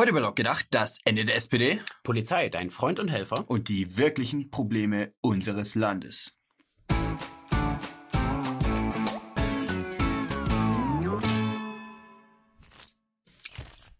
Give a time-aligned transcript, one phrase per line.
[0.00, 3.44] Heute über Log gedacht, das Ende der SPD Polizei, dein Freund und Helfer.
[3.50, 6.34] und die wirklichen Probleme unseres Landes.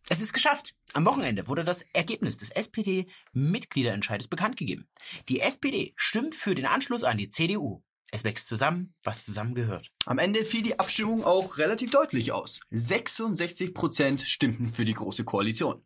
[0.09, 0.75] Es ist geschafft.
[0.95, 4.89] Am Wochenende wurde das Ergebnis des SPD-Mitgliederentscheides bekannt gegeben.
[5.29, 7.83] Die SPD stimmt für den Anschluss an die CDU.
[8.13, 9.93] Es wächst zusammen, was zusammengehört.
[10.07, 12.61] Am Ende fiel die Abstimmung auch relativ deutlich aus.
[12.71, 15.83] 66 Prozent stimmten für die Große Koalition.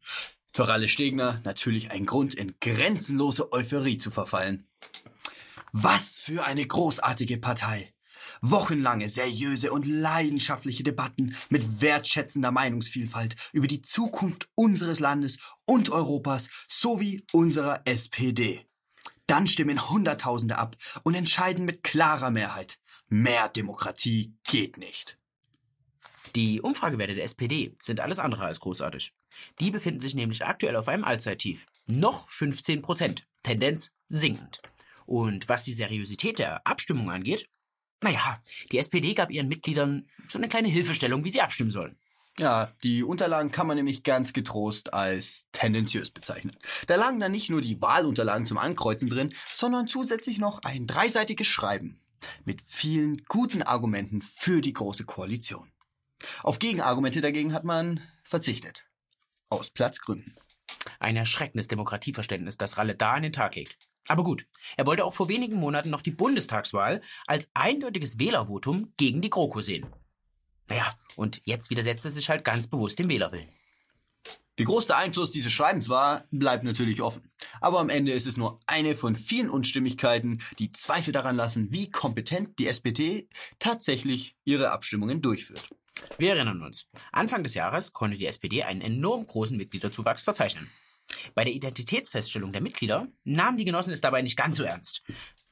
[0.50, 4.66] Für Ralle Stegner natürlich ein Grund, in grenzenlose Euphorie zu verfallen.
[5.72, 7.92] Was für eine großartige Partei!
[8.40, 16.48] Wochenlange seriöse und leidenschaftliche Debatten mit wertschätzender Meinungsvielfalt über die Zukunft unseres Landes und Europas
[16.68, 18.64] sowie unserer SPD.
[19.26, 22.78] Dann stimmen Hunderttausende ab und entscheiden mit klarer Mehrheit.
[23.08, 25.18] Mehr Demokratie geht nicht.
[26.36, 29.12] Die Umfragewerte der SPD sind alles andere als großartig.
[29.60, 31.66] Die befinden sich nämlich aktuell auf einem Allzeittief.
[31.86, 33.26] Noch 15 Prozent.
[33.42, 34.60] Tendenz sinkend.
[35.06, 37.48] Und was die Seriosität der Abstimmung angeht,
[38.02, 41.98] naja, die SPD gab ihren Mitgliedern so eine kleine Hilfestellung, wie sie abstimmen sollen.
[42.38, 46.56] Ja, die Unterlagen kann man nämlich ganz getrost als tendenziös bezeichnen.
[46.88, 51.46] Da lagen dann nicht nur die Wahlunterlagen zum Ankreuzen drin, sondern zusätzlich noch ein dreiseitiges
[51.46, 52.00] Schreiben
[52.44, 55.70] mit vielen guten Argumenten für die Große Koalition.
[56.42, 58.84] Auf Gegenargumente dagegen hat man verzichtet.
[59.48, 60.34] Aus Platzgründen.
[60.98, 63.78] Ein erschreckendes Demokratieverständnis, das Ralle da an den Tag legt.
[64.08, 69.22] Aber gut, er wollte auch vor wenigen Monaten noch die Bundestagswahl als eindeutiges Wählervotum gegen
[69.22, 69.86] die GroKo sehen.
[70.68, 73.48] Naja, und jetzt widersetzt er sich halt ganz bewusst dem Wählerwillen.
[74.56, 77.32] Wie groß der Einfluss dieses Schreibens war, bleibt natürlich offen.
[77.60, 81.90] Aber am Ende ist es nur eine von vielen Unstimmigkeiten, die Zweifel daran lassen, wie
[81.90, 85.68] kompetent die SPD tatsächlich ihre Abstimmungen durchführt.
[86.18, 90.70] Wir erinnern uns, Anfang des Jahres konnte die SPD einen enorm großen Mitgliederzuwachs verzeichnen.
[91.34, 95.02] Bei der Identitätsfeststellung der Mitglieder nahmen die Genossen es dabei nicht ganz so ernst.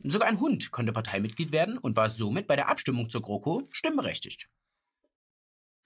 [0.04, 4.48] Sogar ein Hund konnte Parteimitglied werden und war somit bei der Abstimmung zur GroKo stimmberechtigt.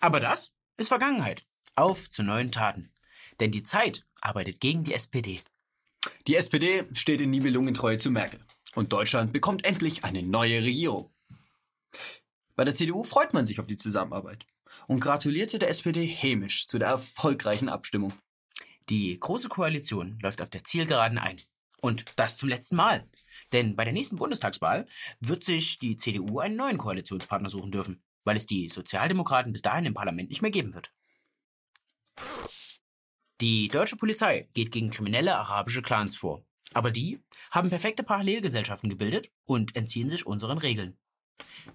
[0.00, 1.44] Aber das ist Vergangenheit.
[1.74, 2.92] Auf zu neuen Taten.
[3.40, 5.42] Denn die Zeit arbeitet gegen die SPD.
[6.26, 8.40] Die SPD steht in Nibelungentreue zu Merkel.
[8.74, 11.10] Und Deutschland bekommt endlich eine neue Regierung.
[12.54, 14.46] Bei der CDU freut man sich auf die Zusammenarbeit
[14.86, 18.12] und gratulierte der SPD hämisch zu der erfolgreichen Abstimmung.
[18.88, 21.40] Die Große Koalition läuft auf der Zielgeraden ein.
[21.80, 23.08] Und das zum letzten Mal.
[23.52, 24.86] Denn bei der nächsten Bundestagswahl
[25.20, 29.86] wird sich die CDU einen neuen Koalitionspartner suchen dürfen, weil es die Sozialdemokraten bis dahin
[29.86, 30.92] im Parlament nicht mehr geben wird.
[33.40, 36.44] Die deutsche Polizei geht gegen kriminelle arabische Clans vor.
[36.72, 37.20] Aber die
[37.50, 40.98] haben perfekte Parallelgesellschaften gebildet und entziehen sich unseren Regeln.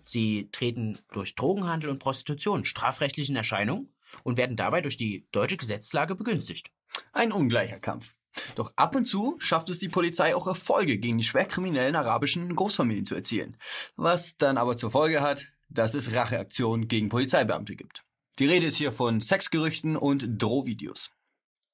[0.03, 5.57] Sie treten durch Drogenhandel und Prostitution strafrechtlich in Erscheinung und werden dabei durch die deutsche
[5.57, 6.72] Gesetzlage begünstigt.
[7.13, 8.16] Ein ungleicher Kampf.
[8.56, 13.06] Doch ab und zu schafft es die Polizei auch Erfolge gegen die schwerkriminellen arabischen Großfamilien
[13.06, 13.57] zu erzielen.
[13.95, 18.04] Was dann aber zur Folge hat, dass es Racheaktionen gegen Polizeibeamte gibt.
[18.40, 21.12] Die Rede ist hier von Sexgerüchten und Drohvideos.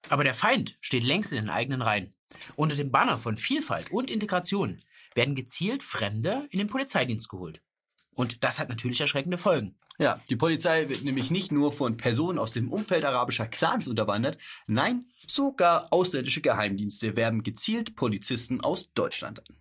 [0.09, 2.13] Aber der Feind steht längst in den eigenen Reihen.
[2.55, 4.81] Unter dem Banner von Vielfalt und Integration
[5.15, 7.61] werden gezielt Fremde in den Polizeidienst geholt.
[8.13, 9.77] Und das hat natürlich erschreckende Folgen.
[9.99, 14.37] Ja, die Polizei wird nämlich nicht nur von Personen aus dem Umfeld arabischer Clans unterwandert,
[14.67, 19.55] nein, sogar ausländische Geheimdienste werben gezielt Polizisten aus Deutschland an.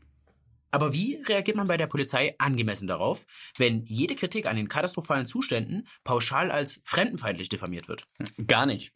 [0.71, 5.27] Aber wie reagiert man bei der Polizei angemessen darauf, wenn jede Kritik an den katastrophalen
[5.27, 8.07] Zuständen pauschal als fremdenfeindlich diffamiert wird?
[8.47, 8.93] Gar nicht.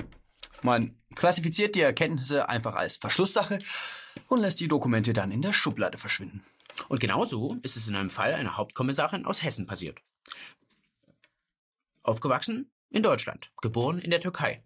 [0.62, 3.59] Man klassifiziert die Erkenntnisse einfach als Verschlusssache
[4.28, 6.44] und lässt die Dokumente dann in der Schublade verschwinden.
[6.88, 10.00] Und genauso ist es in einem Fall einer Hauptkommissarin aus Hessen passiert.
[12.03, 14.64] Aufgewachsen in Deutschland, geboren in der Türkei,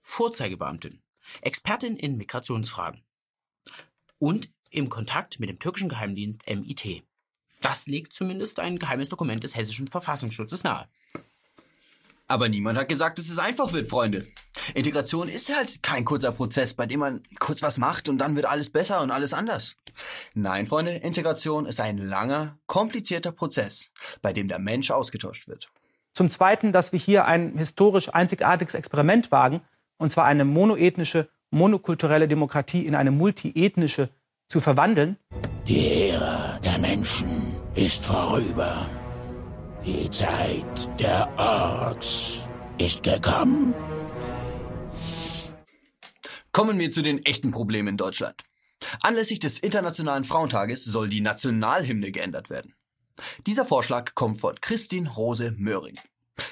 [0.00, 1.02] Vorzeigebeamtin,
[1.40, 3.04] Expertin in Migrationsfragen
[4.18, 7.04] und im Kontakt mit dem türkischen Geheimdienst MIT.
[7.60, 10.88] Das legt zumindest ein geheimes Dokument des hessischen Verfassungsschutzes nahe.
[12.26, 14.26] Aber niemand hat gesagt, dass es einfach wird, Freunde.
[14.74, 18.46] Integration ist halt kein kurzer Prozess, bei dem man kurz was macht und dann wird
[18.46, 19.76] alles besser und alles anders.
[20.34, 23.90] Nein, Freunde, Integration ist ein langer, komplizierter Prozess,
[24.22, 25.68] bei dem der Mensch ausgetauscht wird.
[26.14, 29.60] Zum Zweiten, dass wir hier ein historisch einzigartiges Experiment wagen,
[29.98, 34.08] und zwar eine monoethnische, monokulturelle Demokratie in eine multiethnische
[34.52, 35.16] zu verwandeln.
[35.66, 38.86] Die Ära der Menschen ist vorüber.
[39.82, 42.46] Die Zeit der Orks
[42.78, 43.72] ist gekommen.
[46.52, 48.42] Kommen wir zu den echten Problemen in Deutschland.
[49.00, 52.74] Anlässlich des Internationalen Frauentages soll die Nationalhymne geändert werden.
[53.46, 55.98] Dieser Vorschlag kommt von Christine Rose Möhring.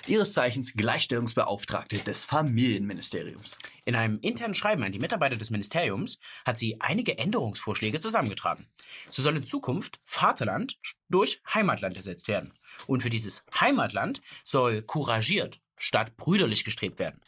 [0.07, 3.57] Ihres Zeichens Gleichstellungsbeauftragte des Familienministeriums.
[3.85, 8.69] In einem internen Schreiben an die Mitarbeiter des Ministeriums hat sie einige Änderungsvorschläge zusammengetragen.
[9.09, 10.79] So soll in Zukunft Vaterland
[11.09, 12.53] durch Heimatland ersetzt werden.
[12.87, 17.21] Und für dieses Heimatland soll couragiert statt brüderlich gestrebt werden.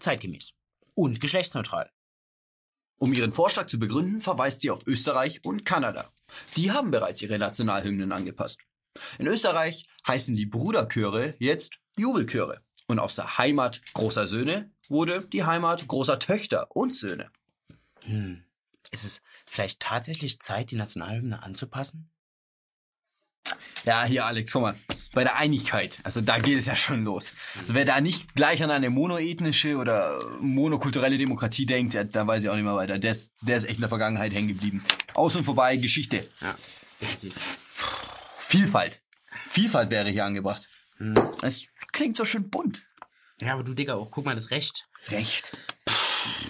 [0.00, 0.54] Zeitgemäß.
[0.94, 1.90] Und geschlechtsneutral.
[2.98, 6.10] Um ihren Vorschlag zu begründen, verweist sie auf Österreich und Kanada.
[6.56, 8.67] Die haben bereits ihre Nationalhymnen angepasst.
[9.18, 12.62] In Österreich heißen die Bruderchöre jetzt Jubelchöre.
[12.86, 17.30] Und aus der Heimat großer Söhne wurde die Heimat großer Töchter und Söhne.
[18.04, 18.42] Hm.
[18.90, 22.10] Ist es vielleicht tatsächlich Zeit, die Nationalhymne anzupassen?
[23.84, 24.74] Ja, hier Alex, guck mal.
[25.12, 27.32] Bei der Einigkeit, also da geht es ja schon los.
[27.58, 32.42] Also wer da nicht gleich an eine monoethnische oder monokulturelle Demokratie denkt, ja, da weiß
[32.42, 32.98] ich auch nicht mehr weiter.
[32.98, 34.84] Der ist, der ist echt in der Vergangenheit hängen geblieben.
[35.14, 36.28] Aus und vorbei, Geschichte.
[36.40, 36.56] Ja,
[37.00, 37.34] definitiv.
[38.48, 39.02] Vielfalt.
[39.46, 40.66] Vielfalt wäre hier angebracht.
[41.42, 42.82] Es klingt so schön bunt.
[43.42, 44.88] Ja, aber du Digga, auch guck mal das Recht.
[45.08, 45.52] Recht.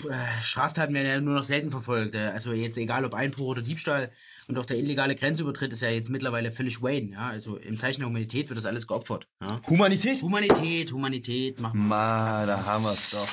[0.08, 2.14] Äh, Straftaten werden ja nur noch selten verfolgt.
[2.14, 4.12] Äh, Also jetzt egal ob Einbruch oder Diebstahl
[4.46, 7.10] und auch der illegale Grenzübertritt ist ja jetzt mittlerweile völlig Wayne.
[7.14, 7.28] Ja?
[7.30, 9.26] Also im Zeichen der Humanität wird das alles geopfert.
[9.42, 9.60] Ja?
[9.66, 10.22] Humanität?
[10.22, 11.88] Humanität, Humanität, machen wir.
[11.88, 13.28] Ma, da haben wir's doch.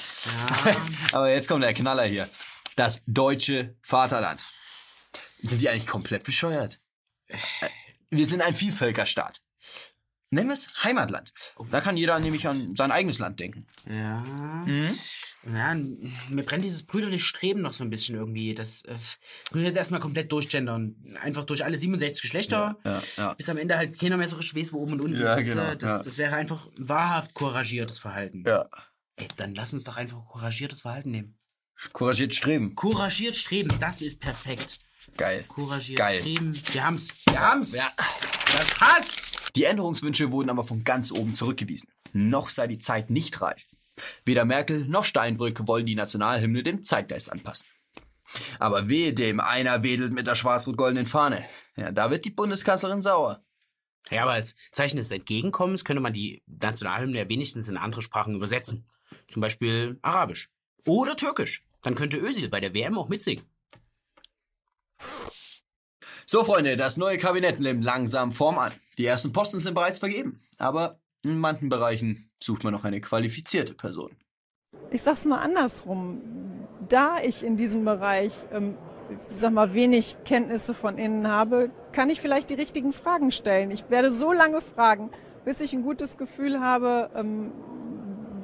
[0.65, 0.75] Ja.
[1.11, 2.27] Aber jetzt kommt der Knaller hier.
[2.75, 4.43] Das deutsche Vaterland.
[5.43, 6.79] Sind die eigentlich komplett bescheuert?
[8.09, 9.41] Wir sind ein Vielvölkerstaat.
[10.31, 11.33] Wir es Heimatland.
[11.71, 13.67] Da kann jeder nämlich an sein eigenes Land denken.
[13.87, 14.23] Ja.
[15.45, 18.55] Ja, mir brennt dieses brüderliche Streben noch so ein bisschen irgendwie.
[18.55, 19.17] Das, äh, das
[19.51, 20.95] müssen wir jetzt erstmal komplett durchgendern.
[21.21, 22.77] Einfach durch alle 67 Geschlechter.
[22.83, 23.33] Ja, ja.
[23.35, 25.47] Bis am Ende halt keiner mehr so richtig weiß, wo oben und unten Ja, ist.
[25.47, 26.03] genau, äh, das, ja.
[26.03, 28.43] das wäre einfach wahrhaft couragiertes Verhalten.
[28.45, 28.67] Ja.
[29.17, 31.37] Ey, dann lass uns doch einfach couragiertes Verhalten nehmen.
[31.93, 32.73] Couragiert streben.
[32.75, 34.79] Couragiert streben, das ist perfekt.
[35.17, 35.45] Geil.
[35.47, 36.19] Couragiert Geil.
[36.19, 36.61] streben.
[36.71, 37.13] Wir haben's.
[37.29, 37.75] Wir haben's.
[37.75, 37.91] Ja.
[38.57, 39.55] Das passt.
[39.55, 41.89] Die Änderungswünsche wurden aber von ganz oben zurückgewiesen.
[42.13, 43.67] Noch sei die Zeit nicht reif.
[44.25, 47.67] Weder Merkel noch Steinbrück wollen die Nationalhymne dem Zeitgeist anpassen.
[48.59, 51.43] Aber wehe dem, einer wedelt mit der schwarz-rot-goldenen Fahne.
[51.77, 53.43] Ja, da wird die Bundeskanzlerin sauer.
[54.11, 58.35] Ja, aber als Zeichen des Entgegenkommens könnte man die Nationalhymne ja wenigstens in andere Sprachen
[58.35, 58.85] übersetzen.
[59.27, 60.51] Zum Beispiel Arabisch.
[60.85, 61.63] Oder Türkisch.
[61.81, 63.45] Dann könnte Özil bei der WM auch mitsingen.
[66.25, 68.71] So, Freunde, das neue Kabinett nimmt langsam Form an.
[68.97, 70.41] Die ersten Posten sind bereits vergeben.
[70.57, 74.15] Aber in manchen Bereichen sucht man noch eine qualifizierte Person.
[74.91, 76.21] ich sag's mal andersrum.
[76.89, 78.77] Da ich in diesem Bereich, ähm,
[79.41, 83.71] sag mal, wenig Kenntnisse von innen habe, kann ich vielleicht die richtigen Fragen stellen.
[83.71, 85.09] Ich werde so lange fragen,
[85.45, 87.51] bis ich ein gutes Gefühl habe, ähm,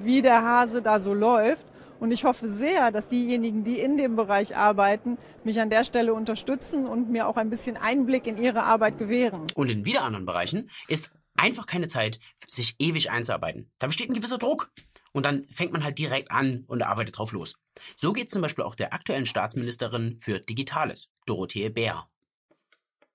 [0.03, 1.63] wie der Hase da so läuft.
[2.01, 6.15] Und ich hoffe sehr, dass diejenigen, die in dem Bereich arbeiten, mich an der Stelle
[6.15, 9.45] unterstützen und mir auch ein bisschen Einblick in ihre Arbeit gewähren.
[9.53, 13.69] Und in wieder anderen Bereichen ist einfach keine Zeit, sich ewig einzuarbeiten.
[13.77, 14.71] Da besteht ein gewisser Druck.
[15.11, 17.55] Und dann fängt man halt direkt an und arbeitet drauf los.
[17.95, 22.07] So geht zum Beispiel auch der aktuellen Staatsministerin für Digitales, Dorothee Bär.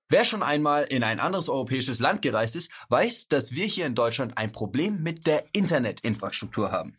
[0.08, 3.96] Wer schon einmal in ein anderes europäisches Land gereist ist, weiß, dass wir hier in
[3.96, 6.96] Deutschland ein Problem mit der Internetinfrastruktur haben.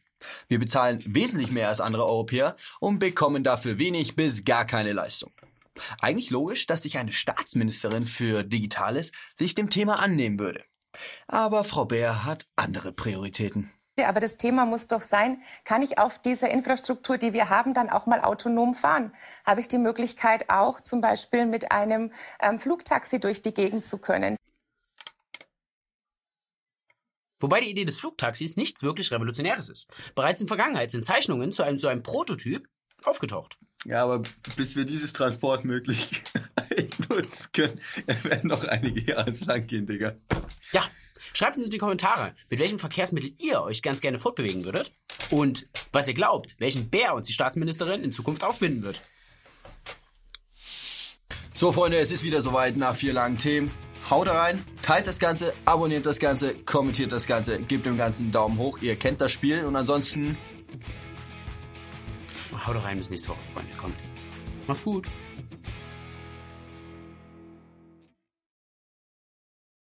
[0.48, 5.32] Wir bezahlen wesentlich mehr als andere Europäer und bekommen dafür wenig bis gar keine Leistung.
[6.02, 10.64] Eigentlich logisch, dass sich eine Staatsministerin für Digitales sich dem Thema annehmen würde.
[11.28, 13.72] Aber Frau Bär hat andere Prioritäten.
[14.00, 17.74] Ja, Aber das Thema muss doch sein, kann ich auf dieser Infrastruktur, die wir haben,
[17.74, 19.12] dann auch mal autonom fahren?
[19.44, 23.98] Habe ich die Möglichkeit auch zum Beispiel mit einem ähm, Flugtaxi durch die Gegend zu
[23.98, 24.38] können?
[27.40, 29.88] Wobei die Idee des Flugtaxis nichts wirklich Revolutionäres ist.
[30.16, 32.68] Bereits in Vergangenheit sind Zeichnungen zu einem so einem Prototyp
[33.04, 33.58] aufgetaucht.
[33.86, 34.24] Ja, aber
[34.56, 36.10] bis wir dieses Transport möglich
[37.10, 37.80] nutzen können,
[38.24, 40.16] werden noch einige Jahre ins Land gehen, Digga.
[40.72, 40.84] Ja,
[41.34, 44.92] schreibt uns in die Kommentare, mit welchem Verkehrsmittel ihr euch ganz gerne fortbewegen würdet
[45.30, 49.02] und was ihr glaubt, welchen Bär uns die Staatsministerin in Zukunft aufbinden wird.
[51.58, 53.72] So, Freunde, es ist wieder soweit nach vier langen Themen.
[54.12, 58.32] Haut rein, teilt das Ganze, abonniert das Ganze, kommentiert das Ganze, gebt dem Ganzen einen
[58.32, 58.78] Daumen hoch.
[58.80, 60.38] Ihr kennt das Spiel und ansonsten
[62.64, 63.76] Haut rein bis nächste Woche, Freunde.
[63.76, 63.96] Kommt.
[64.68, 65.08] Macht's gut.